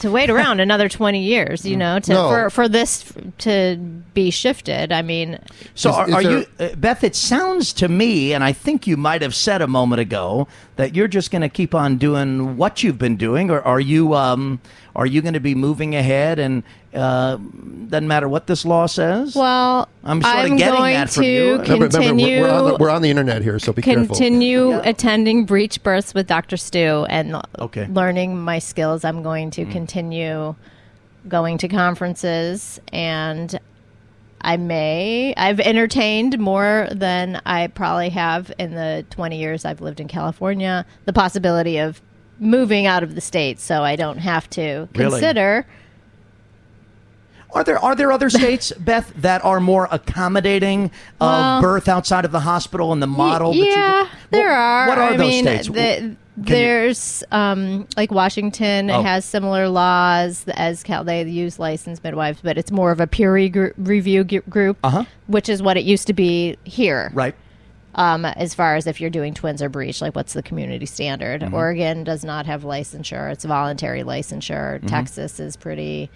[0.00, 1.64] to wait around another twenty years.
[1.64, 2.28] You know, to No.
[2.28, 3.76] for for this to
[4.14, 4.92] be shifted.
[4.92, 5.38] I mean,
[5.74, 7.02] So Is- are, is are there- you, uh, Beth?
[7.04, 10.94] It sounds to me, and I think you might have said a moment ago that
[10.96, 14.14] you're just going to keep on doing what you've been doing, or are you?
[14.14, 14.60] Um,
[14.96, 16.62] are you going to be moving ahead and
[16.94, 17.36] uh,
[17.88, 19.34] doesn't matter what this law says?
[19.34, 21.50] well, I'm sort of getting going that from to you.
[21.58, 22.40] Remember, remember, continue.
[22.40, 24.06] we're, we're on the, we're on the internet here, so be careful.
[24.06, 26.56] continue attending breech births with Dr.
[26.56, 27.86] Stu and Okay.
[27.86, 29.04] learning my skills.
[29.04, 30.54] I'm going to continue
[31.28, 33.58] going to conferences and
[34.44, 39.98] I may I've entertained more than I probably have in the 20 years I've lived
[40.00, 42.00] in California the possibility of
[42.38, 45.10] moving out of the state so I don't have to Really?
[45.20, 45.66] consider
[47.52, 50.86] Are there are there other states, Beth, that are more accommodating
[51.20, 53.52] of Well- birth outside of the hospital and the model?
[53.52, 54.38] that you Yeah, do?
[54.38, 54.88] there are.
[54.88, 55.68] What are I those mean, states?
[55.68, 59.02] the- Can there's um, like Washington Oh.
[59.02, 61.04] has similar laws as Cal.
[61.04, 64.76] They use licensed midwives, but it's more of a peer re- gr- review g- group,
[64.82, 65.04] Uh-huh.
[65.28, 67.10] which is what it used to be here.
[67.14, 67.34] right.
[67.96, 71.42] Um, as far as if you're doing twins or breech, like what's the community standard?
[71.42, 71.54] Mm-hmm.
[71.54, 74.78] Oregon does not have licensure; it's voluntary licensure.
[74.78, 74.86] Mm-hmm.
[74.88, 76.10] Texas is pretty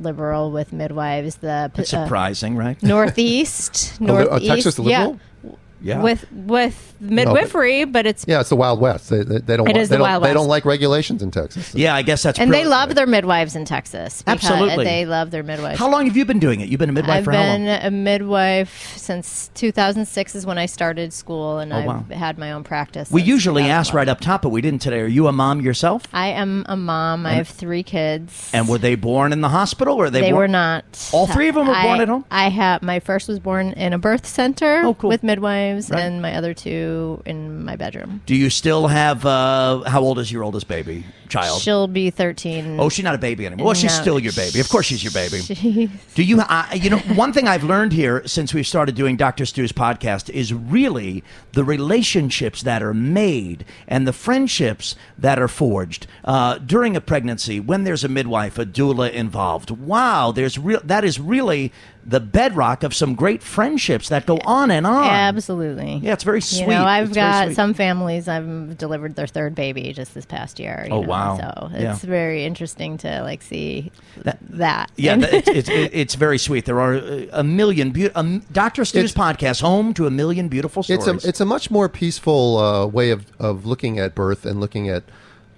[0.00, 1.36] liberal with midwives.
[1.36, 2.82] The That's uh, surprising, right?
[2.82, 5.20] Northeast, Oh, the- uh, northeast, Texas liberal?
[5.44, 5.50] Yeah.
[5.82, 9.10] With with midwifery, but it's Yeah, it's the Wild West.
[9.10, 9.68] They, they, they don't.
[9.68, 11.74] It want- is they the don't, Wild They don't like regulations in Texas.
[11.74, 14.22] yeah, I guess that's and they pro- love their midwives in Texas.
[14.22, 14.84] because Absolutely.
[14.84, 15.78] they love their midwives.
[15.78, 16.68] How long have you been doing it?
[16.68, 17.64] You've been a midwife I've for how long?
[17.64, 22.04] been a midwife since 2006 is when I started school, and Oh, I've wow.
[22.12, 23.10] had my own practice.
[23.10, 23.94] We since usually ask 2012.
[23.94, 25.00] right up top, but we didn't today.
[25.00, 26.02] Are you a mom yourself?
[26.12, 27.26] I am a mom.
[27.26, 28.50] I have three kids.
[28.52, 30.38] And were they born in the hospital or were they, they born?
[30.42, 31.08] were not.
[31.12, 32.24] All three of them were I- born at home?
[32.30, 35.10] I have my first was born in a birth center Oh, cool.
[35.10, 36.00] with midwives, Right.
[36.00, 38.22] and my other two in my bedroom.
[38.26, 39.24] Do you still have?
[39.24, 41.60] Uh, how old is your oldest baby child?
[41.60, 42.80] She'll be 13.
[42.80, 43.66] Oh, she's not a baby anymore.
[43.66, 44.60] Well, she's still your baby.
[44.60, 45.38] Of course, she's your baby.
[45.38, 45.90] Jeez.
[46.14, 46.40] Do you?
[46.40, 49.44] I, you know, one thing I've learned here since we've started doing Dr.
[49.46, 56.06] Stu's podcast is really the relationships that are made and the friendships that are forged
[56.24, 59.70] uh, during a pregnancy when there's a midwife, a doula involved.
[59.70, 60.80] Wow, there's real.
[60.84, 61.72] That is really
[62.08, 65.04] the bedrock of some great friendships that go on and on.
[65.04, 66.00] Absolutely.
[66.02, 66.62] Yeah, it's very sweet.
[66.62, 67.54] You know, I've It's very got sweet.
[67.56, 70.84] some families I've delivered their third baby just this past year.
[70.88, 71.36] you Oh, know, wow.
[71.36, 71.92] So Yeah.
[71.92, 73.92] it's very interesting to like see
[74.24, 74.90] That- that.
[74.96, 76.64] Yeah, And- it's, it's, it's very sweet.
[76.64, 78.86] There are uh, a million, beautiful um, Dr.
[78.86, 81.06] Stu's It's- podcast, home to a million beautiful stories.
[81.06, 84.60] It's a it's a much more peaceful uh, way of, of looking at birth and
[84.60, 85.02] looking at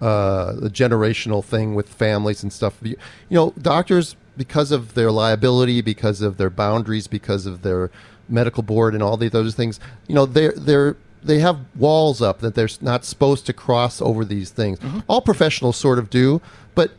[0.00, 2.78] uh, the generational thing with families and stuff.
[2.82, 2.96] You,
[3.28, 7.90] you know, doctors because of their liability, because of their boundaries, because of their
[8.26, 9.78] medical board and all these other things.
[10.08, 14.24] You know, they're they're they have walls up that they're not supposed to cross over
[14.24, 14.78] these things.
[14.78, 15.00] Mm-hmm.
[15.08, 16.40] All professionals sort of do,
[16.74, 16.92] but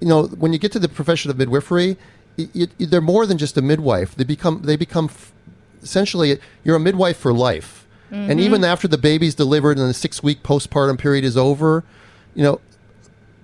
[0.00, 1.96] you know, when you get to the profession of midwifery,
[2.36, 4.16] y y they're more than just a midwife.
[4.16, 5.32] They become they become f-
[5.80, 7.86] essentially you're a midwife for life.
[8.10, 8.40] And mm-hmm.
[8.40, 11.84] even after the baby's delivered and the six week postpartum period is over,
[12.34, 12.60] you know,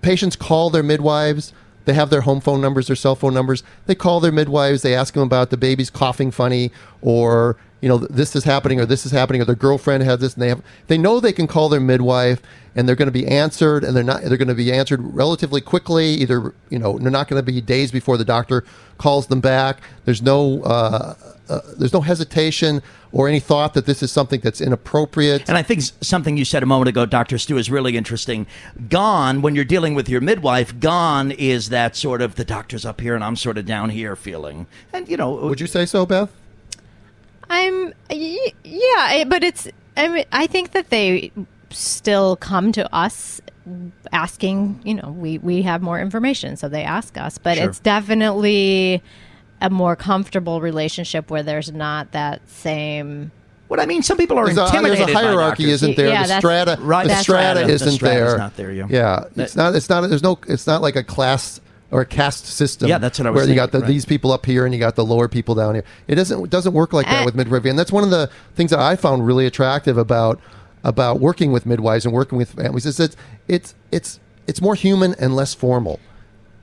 [0.02, 1.52] patients call their midwives.
[1.84, 3.62] They have their home phone numbers, their cell phone numbers.
[3.86, 4.82] They call their midwives.
[4.82, 6.70] They ask them about the baby's coughing funny,
[7.02, 10.34] or you know this is happening, or this is happening, or their girlfriend has this,
[10.34, 10.62] and they have.
[10.86, 12.40] They know they can call their midwife,
[12.74, 14.22] and they're going to be answered, and they're not.
[14.22, 16.06] They're going to be answered relatively quickly.
[16.14, 18.64] Either you know they're not going to be days before the doctor
[18.98, 19.80] calls them back.
[20.04, 20.62] There's no.
[20.62, 21.14] Uh,
[21.48, 25.48] uh, there's no hesitation or any thought that this is something that's inappropriate.
[25.48, 27.38] And I think something you said a moment ago, Dr.
[27.38, 28.46] Stu, is really interesting.
[28.88, 33.00] Gone, when you're dealing with your midwife, gone is that sort of the doctor's up
[33.00, 34.66] here and I'm sort of down here feeling.
[34.92, 36.30] And, you know, Would you say so, Beth?
[37.50, 41.30] I'm yeah, but it's I mean I think that they
[41.70, 43.40] still come to us
[44.12, 47.68] asking, you know, we we have more information, so they ask us, but Sure.
[47.68, 49.02] it's definitely
[49.64, 53.32] a more comfortable relationship where there's not that same
[53.68, 56.08] what I mean, some people are There's a, intimidated there's a hierarchy, by isn't there?
[56.08, 57.66] Yeah, the strata, Right, the that's strata right.
[57.66, 58.38] The isn't strata's there.
[58.38, 58.86] not there, yeah.
[58.90, 59.74] Yeah, it's not.
[59.74, 60.02] It's not.
[60.02, 60.38] There's no.
[60.46, 62.88] It's not like a class or a caste system.
[62.88, 63.88] Yeah, that's what I was Where you got the, right.
[63.88, 65.84] these people up here and you got the lower people down here.
[66.06, 66.44] It doesn't.
[66.44, 68.80] It doesn't work like that Uh, with midwifery, and that's one of the things that
[68.80, 70.40] I found really attractive about
[70.84, 73.16] about working with midwives and working with families is that
[73.48, 75.98] it's it's it's more human and less formal.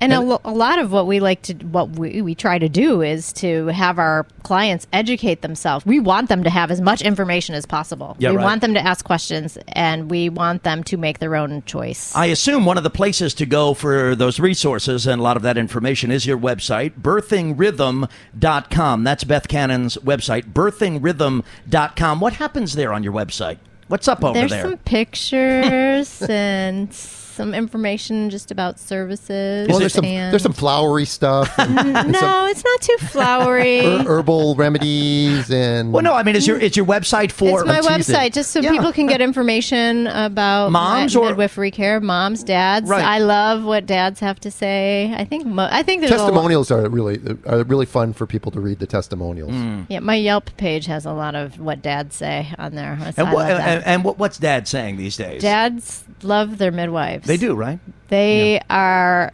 [0.02, 2.60] And, a, And- lo- a lot of what we like to, what we, we try
[2.60, 5.86] to do is to have our clients educate themselves.
[5.86, 8.16] We want them to have as much information as possible.
[8.20, 8.44] Yeah, we right.
[8.44, 12.14] want them to ask questions and we want them to make their own choice.
[12.16, 15.44] I assume one of the places to go for those resources and a lot of
[15.44, 19.04] that information is your website, birthingrhythm.com.
[19.04, 22.20] That's Beth Cannon's website, birthingrhythm.com.
[22.20, 23.58] What happens there on your website?
[23.88, 24.64] What's up over There's there?
[24.64, 26.92] some pictures and
[27.32, 29.68] some information just about services.
[29.70, 31.58] Well, there's some there's some flowery stuff.
[31.58, 33.80] And, and no, some it's not too flowery.
[33.84, 37.68] her- herbal remedies and well, no, I mean, is your is your website for it's
[37.68, 38.16] my I'm teasing.
[38.16, 38.72] website just so Yeah.
[38.72, 42.90] people can get information about Moms my or- midwifery care, moms, dads.
[42.90, 43.04] Right.
[43.04, 45.14] I love what dads have to say.
[45.16, 48.26] I think mo- I think there's a lot, testimonials are really are really fun for
[48.28, 49.52] people to read the testimonials.
[49.52, 49.86] Mm.
[49.90, 50.00] yeah.
[50.00, 52.98] My Yelp page has a lot of what dads say on there.
[53.18, 55.42] and, I what, and, and what's Dad saying these days?
[55.42, 57.21] dads love their midwives.
[57.26, 57.80] They do, right?
[58.10, 59.32] They are.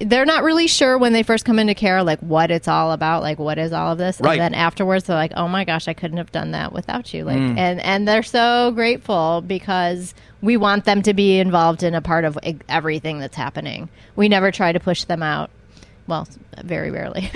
[0.00, 3.20] They're not really sure when they first come into care, like what it's all about,
[3.22, 4.34] like what is all of this, Right.
[4.34, 7.24] and then afterwards they're like, "Oh my gosh, I couldn't have done that without you!"
[7.24, 7.58] Like, Mm.
[7.58, 12.24] and and they're so grateful because we want them to be involved in a part
[12.24, 12.38] of
[12.68, 13.88] everything that's happening.
[14.14, 15.50] We never try to push them out.
[16.08, 16.26] Well,
[16.64, 17.30] very rarely,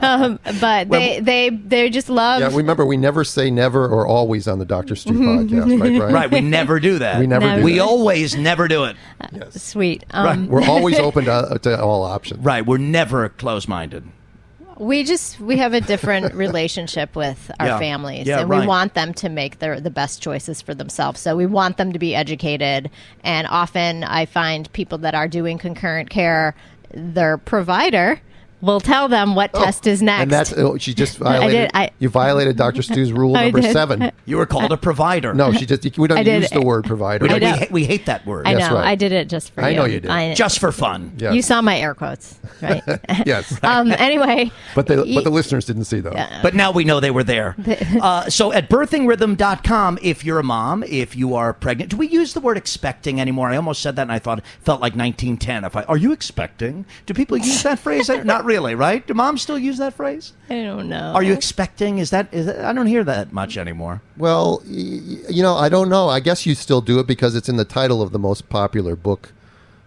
[0.00, 2.40] um, but they they they just love.
[2.40, 5.96] Yeah, remember we never say never or always on the Doctor Stu podcast, right?
[5.98, 6.14] Brian?
[6.14, 7.18] Right, we never do that.
[7.18, 7.56] We never No.
[7.58, 7.80] do We that.
[7.82, 8.96] always never do it.
[9.50, 10.04] Sweet.
[10.12, 12.40] Um, We're always open to, to all options.
[12.44, 14.04] Right, we're never close-minded.
[14.78, 17.78] we just we have a different relationship with our Yeah.
[17.78, 18.60] families Yeah, and right.
[18.60, 21.92] we want them to make their the best choices for themselves so we want them
[21.92, 22.90] to be educated
[23.22, 26.54] and often i find people that are doing concurrent care
[26.94, 28.20] their provider
[28.62, 31.70] will tell them what test is next And that's oh, she just violated.
[31.74, 32.80] I- you violated Dr.
[32.88, 33.72] Stu's rule I number did.
[33.72, 34.10] seven.
[34.24, 35.34] You were called a provider.
[35.34, 36.42] No, she just we don't I did.
[36.42, 37.24] use the word provider.
[37.24, 38.46] we, don't, we, hate, we hate that word.
[38.46, 38.86] i That's know right.
[38.86, 40.10] i did it just for I you know you did.
[40.10, 41.12] I- Just for fun.
[41.18, 41.34] Yes.
[41.34, 42.82] you saw my air quotes right
[43.26, 46.14] yes, um anyway but the but the listeners didn't see those.
[46.42, 47.56] But now we know they were there.
[48.00, 52.32] uh, so at birthingrhythm.com, if you're a mom, if you are pregnant, do we use
[52.34, 53.48] the word expecting anymore?
[53.50, 55.64] I almost said that and I thought it felt like 1910.
[55.64, 56.84] If I, are you expecting?
[57.06, 58.08] Do people use that phrase?
[58.08, 59.06] Not really, right?
[59.06, 60.32] Do moms still use that phrase?
[60.50, 61.98] i don't know Are you expecting?
[61.98, 64.02] Is that, is that I don't hear that much anymore.
[64.16, 66.08] Well, y- y- you know, I don't know.
[66.08, 68.96] I guess you still do it because it's in the title of the most popular
[68.96, 69.32] book.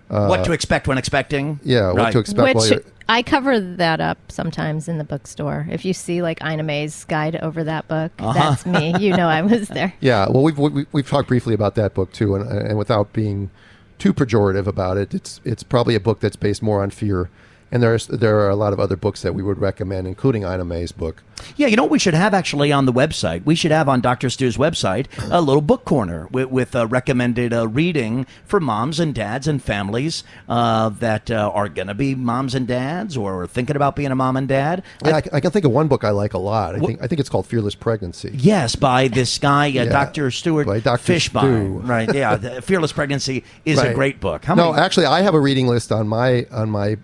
[0.08, 1.60] what to expect when expecting?
[1.64, 2.12] Yeah, what Right.
[2.14, 2.82] to expect while Which you're.
[3.08, 5.68] I cover that up sometimes in the bookstore.
[5.70, 8.34] If you see like Ina May's guide over that book, Uh-huh.
[8.34, 8.96] that's me.
[9.00, 9.94] You know I was there.
[10.02, 13.52] Yeah, well, we've we, we've talked briefly about that book too, and and without being
[14.00, 17.30] too pejorative about it, it's it's probably a book that's based more on fear.
[17.72, 20.66] And there's there are a lot of other books that we would recommend, including Ina
[20.66, 21.24] May's book.
[21.58, 23.44] Yeah, you know what we should have actually on the website?
[23.46, 24.30] We should have on Dr.
[24.30, 29.14] Stu's website a little book corner with, with uh, recommended uh, reading for moms and
[29.14, 33.48] dads and families uh, that uh, are going to be moms and dads or are
[33.48, 34.84] thinking about being a mom and dad.
[35.04, 36.76] Yeah, I, I can think of one book I like a lot.
[36.76, 38.32] I think I think it's called Fearless Pregnancy.
[38.34, 40.32] Yes, by this guy, uh, Dr.
[40.32, 41.14] Stuart by Dr.
[41.14, 41.80] Fishbein.
[41.82, 41.88] Stu.
[41.88, 42.60] Right, yeah.
[42.62, 44.46] Fearless Pregnancy is a great book.
[44.46, 44.84] How no, many?
[44.84, 46.98] actually, I have a reading list on my on my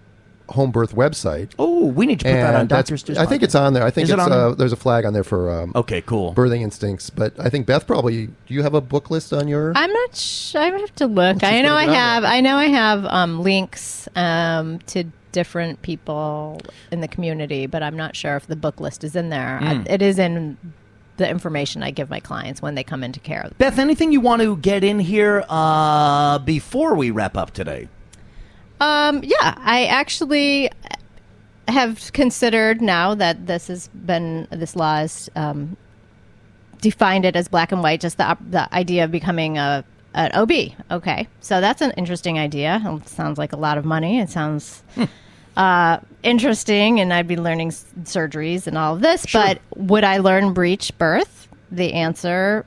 [0.52, 1.52] home birth website.
[1.60, 3.20] oh, we need to put that on and that's- Dr.
[3.20, 3.84] I think it's on there.
[3.84, 4.40] I think Is it it's on there?
[4.48, 6.34] uh, there's a flag on there for um, Okay, cool.
[6.34, 7.10] birthing instincts.
[7.10, 8.28] But I think Beth probably.
[8.28, 9.74] Do you have a book list on your?
[9.76, 10.16] I'm not.
[10.16, 11.44] Sh- I have to look.
[11.44, 12.24] I know gonna I grab have.
[12.24, 12.32] that.
[12.32, 16.60] I know I have um, links um, to different people
[16.92, 19.60] in the community, but I'm not sure if the book list is in there.
[19.60, 19.66] Hmm.
[19.66, 20.58] I, it is in
[21.18, 23.50] the information I give my clients when they come into care.
[23.58, 27.88] Beth, anything you want to get in here uh, before we wrap up today?
[28.82, 30.70] Um, yeah, I actually
[31.68, 35.78] have considered now that this has been this law is um,
[36.82, 40.52] defined it as black and white, just the the idea of becoming a an OB.
[40.92, 42.82] Okay, so that's an interesting idea.
[42.84, 44.20] It sounds like a lot of money.
[44.20, 44.84] It sounds.
[45.58, 49.26] Uh, interesting, and I'd be learning s- surgeries and all of this.
[49.34, 51.50] But would I learn breech birth?
[51.70, 52.66] The answer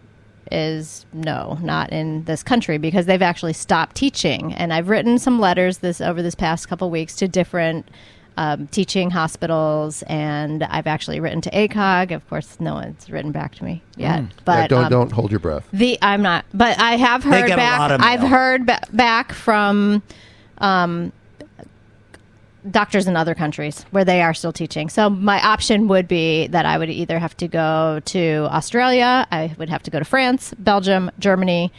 [0.50, 4.52] is no, not in this country because they've actually stopped teaching.
[4.54, 7.88] And I've written some letters this over this past couple weeks to different
[8.36, 12.14] um, teaching hospitals, and I've actually written to ACOG.
[12.14, 14.24] Of course, no one's written back to me yet.
[14.44, 15.68] But yeah, don't um, don't hold your breath.
[15.72, 18.00] the I'm not, but I have heard back.
[18.00, 20.02] I've heard ba- back from
[20.58, 21.12] um,
[22.70, 24.88] doctors in other countries where they are still teaching.
[24.88, 29.54] So my option would be that I would either have to go to Australia, I
[29.58, 31.72] would have to go to France, Belgium, Germany.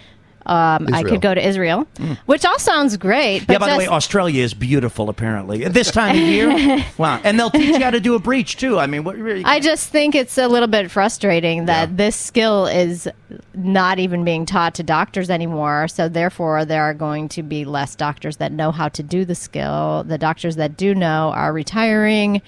[0.45, 1.87] Um, I could go to Israel,
[2.27, 3.47] which all sounds great.
[3.47, 5.65] But yeah, by the way, Australia is beautiful, apparently.
[5.65, 6.85] At this time of year.
[6.97, 7.19] wow.
[7.23, 8.77] And they'll teach you how to do a breech, too.
[8.77, 9.43] I mean, what really.
[9.43, 11.95] I just think it's a little bit frustrating that Yeah.
[11.95, 13.07] this skill is
[13.55, 15.87] not even being taught to doctors anymore.
[15.87, 19.35] So therefore, there are going to be less doctors that know how to do the
[19.35, 20.03] skill.
[20.07, 22.41] The doctors that do know are retiring,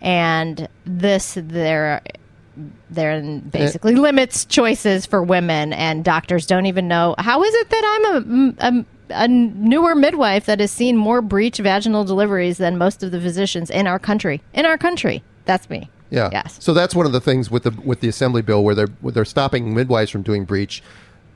[0.00, 2.00] and this there
[2.90, 7.82] there basically limits choices for women, and doctors don't even know how is it that
[7.84, 13.02] I'm a, a a newer midwife that has seen more breech vaginal deliveries than most
[13.02, 14.42] of the physicians in our country.
[14.52, 15.88] In our country, that's me.
[16.10, 16.28] Yeah.
[16.32, 16.58] Yes.
[16.60, 19.12] So that's one of the things with the with the assembly bill where they're where
[19.12, 20.82] they're stopping midwives from doing breech.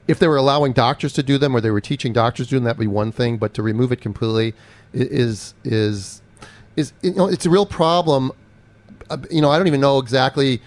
[0.08, 2.56] If they were allowing doctors to do them, or they were teaching doctors to do
[2.56, 3.36] them, that'd be one thing.
[3.36, 4.54] But to remove it completely
[4.92, 6.22] is is
[6.76, 8.32] is you know it's a real problem.
[9.10, 10.60] Uh, You know, I don't even know exactly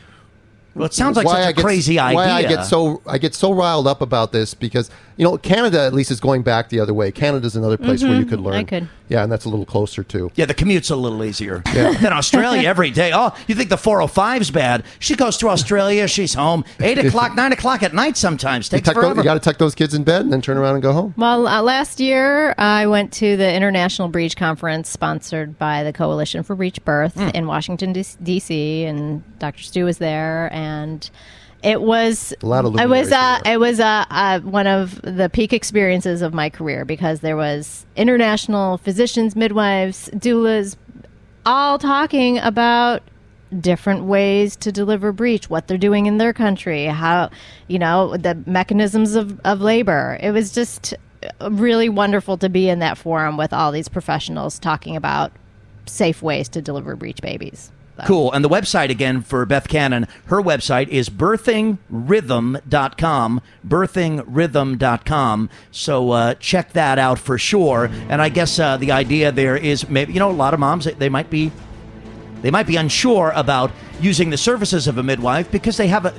[0.76, 2.16] well, it sounds like why such I a get, crazy idea.
[2.16, 5.82] Why I get so I get so riled up about this because you know Canada
[5.82, 7.12] at least is going back the other way.
[7.12, 8.54] Canada's another place where you could learn.
[8.66, 8.76] Mm-hmm.
[8.76, 8.90] I could.
[9.08, 10.32] Yeah, and that's a little closer too.
[10.34, 13.12] Yeah, the commute's a little easier than Australia every day.
[13.14, 14.84] Oh, you think the 405's bad?
[14.97, 16.66] She goes to Australia, she's home.
[16.80, 18.66] 8 o'clock, 9 o'clock at night sometimes.
[18.72, 20.58] You, Takes tuck those, you got to tuck those kids in bed and then turn
[20.58, 21.14] around and go home.
[21.18, 26.41] Well, uh, last year I went to the International Breech Conference sponsored by the Coalition
[26.41, 27.30] for Breech Birth Hmm.
[27.36, 29.62] in Washington, D.C., and Dr.
[29.62, 30.64] Stu was there, and
[31.63, 33.53] it was A lot of it was uh, there.
[33.53, 37.86] it was uh, uh, one of the peak experiences of my career because there was
[37.95, 40.76] international physicians, midwives, doulas,
[41.45, 43.01] all talking about
[43.59, 47.30] different ways to deliver breech, what they're doing in their country, how,
[47.68, 50.20] you know, the mechanisms of, of labor.
[50.22, 50.93] It was just
[51.49, 55.32] really wonderful to be in that forum with all these professionals talking about
[55.88, 57.72] safe ways to deliver breech babies.
[57.98, 58.04] Though.
[58.06, 58.32] Cool.
[58.32, 63.41] And the website again for Beth Cannon, her website is birthingrhythm.com.
[63.68, 65.50] Birthingrhythm.com.
[65.72, 67.89] So uh, check that out for sure.
[68.10, 70.86] And I guess uh, the idea there is maybe, you know, a lot of moms,
[70.86, 71.52] they- might be.
[72.41, 76.12] They might be unsure about using the services of a midwife because they have a,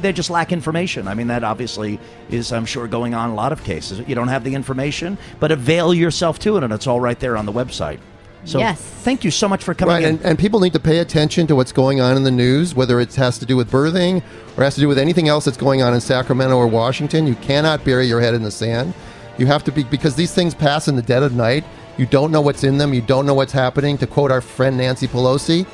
[0.00, 1.06] they, just lack information.
[1.06, 2.00] I mean, that obviously
[2.30, 4.00] is, I'm sure, going on a lot of cases.
[4.08, 7.36] You don't have the information, but avail yourself to it, and it's all right there
[7.36, 8.00] on the website.
[8.44, 8.78] So, Yes.
[8.80, 10.10] thank you so much for coming Right, in.
[10.16, 12.98] and, and people need to pay attention to what's going on in the news, whether
[13.00, 14.22] it has to do with birthing
[14.56, 17.26] or has to do with anything else that's going on in Sacramento or Washington.
[17.26, 18.94] You cannot bury your head in the sand.
[19.36, 21.64] You have to be because these things pass in the dead of night.
[21.96, 22.94] You don't know what's in them.
[22.94, 23.98] You don't know what's happening.
[23.98, 25.66] To quote our friend Nancy Pelosi, you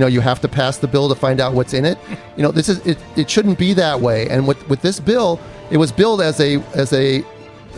[0.00, 1.98] know you have to pass the bill to find out what's in it.
[2.36, 2.98] You know this is it.
[3.16, 4.28] It shouldn't be that way.
[4.28, 5.40] And with with this bill,
[5.70, 7.24] it was billed as a as a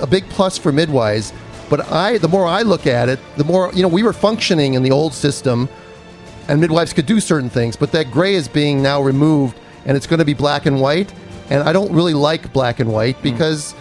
[0.01, 1.33] a big plus for midwives.
[1.73, 4.75] But I, the more I look at it, the more you know we were functioning
[4.75, 5.71] in the old system
[6.47, 10.07] and midwives could do certain things, but that gray is being now removed, and it's
[10.07, 11.15] going to be black and white.
[11.49, 13.23] And I don't really like black and white hmm.
[13.23, 13.75] because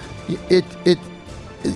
[0.49, 0.99] it it,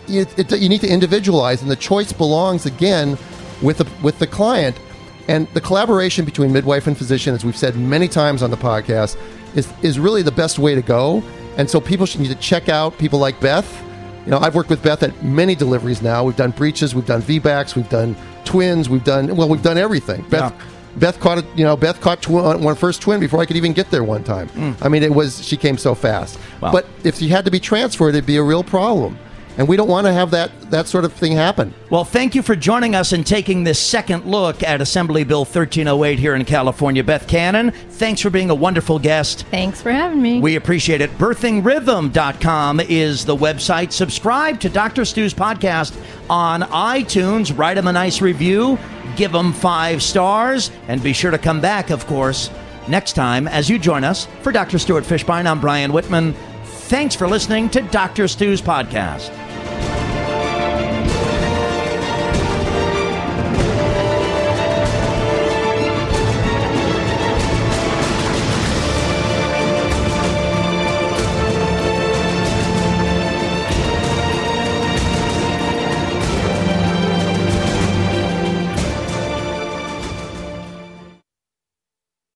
[0.07, 3.17] it, it you need to individualize, and the choice belongs again
[3.61, 4.79] with the with the client.
[5.27, 9.17] And the collaboration between midwife and physician, as we've said many times on the podcast,
[9.53, 11.21] is is really the best way to go.
[11.57, 13.84] And so people should need to check out people like Beth.
[14.25, 16.23] You know, I've worked with Beth at many deliveries now.
[16.23, 20.23] We've done breeches, we've done VBACs, we've done twins, we've done well, we've done everything.
[20.29, 20.65] Beth, Yeah.
[20.97, 21.45] Beth caught it.
[21.55, 24.03] You know, Beth caught tw- uh, one first twin before I could even get there
[24.03, 24.47] one time.
[24.49, 24.71] Hmm.
[24.81, 26.39] I mean, it was she came so fast.
[26.61, 26.71] Wow.
[26.71, 29.17] But if she had to be transferred, it'd be a real problem,
[29.57, 31.73] and we don't want to have that that sort of thing happen.
[31.89, 36.19] Well, thank you for joining us and taking this second look at Assembly Bill 1308
[36.19, 37.03] here in California.
[37.03, 39.45] Beth Cannon, thanks for being a wonderful guest.
[39.51, 40.39] Thanks for having me.
[40.39, 41.11] We appreciate it.
[41.17, 43.91] Birthingrhythm.com is the website.
[43.91, 45.05] Subscribe to Dr.
[45.05, 45.95] Stu's podcast
[46.29, 47.57] on iTunes.
[47.57, 48.77] Write him a nice review.
[49.15, 50.71] Give him five stars.
[50.87, 52.49] And be sure to come back, of course,
[52.87, 54.25] next time as you join us.
[54.41, 54.79] For Dr.
[54.79, 56.33] Stuart Fishbein, I'm Brian Whitman.
[56.65, 58.27] Thanks for listening to Dr.
[58.27, 59.44] Stu's podcast.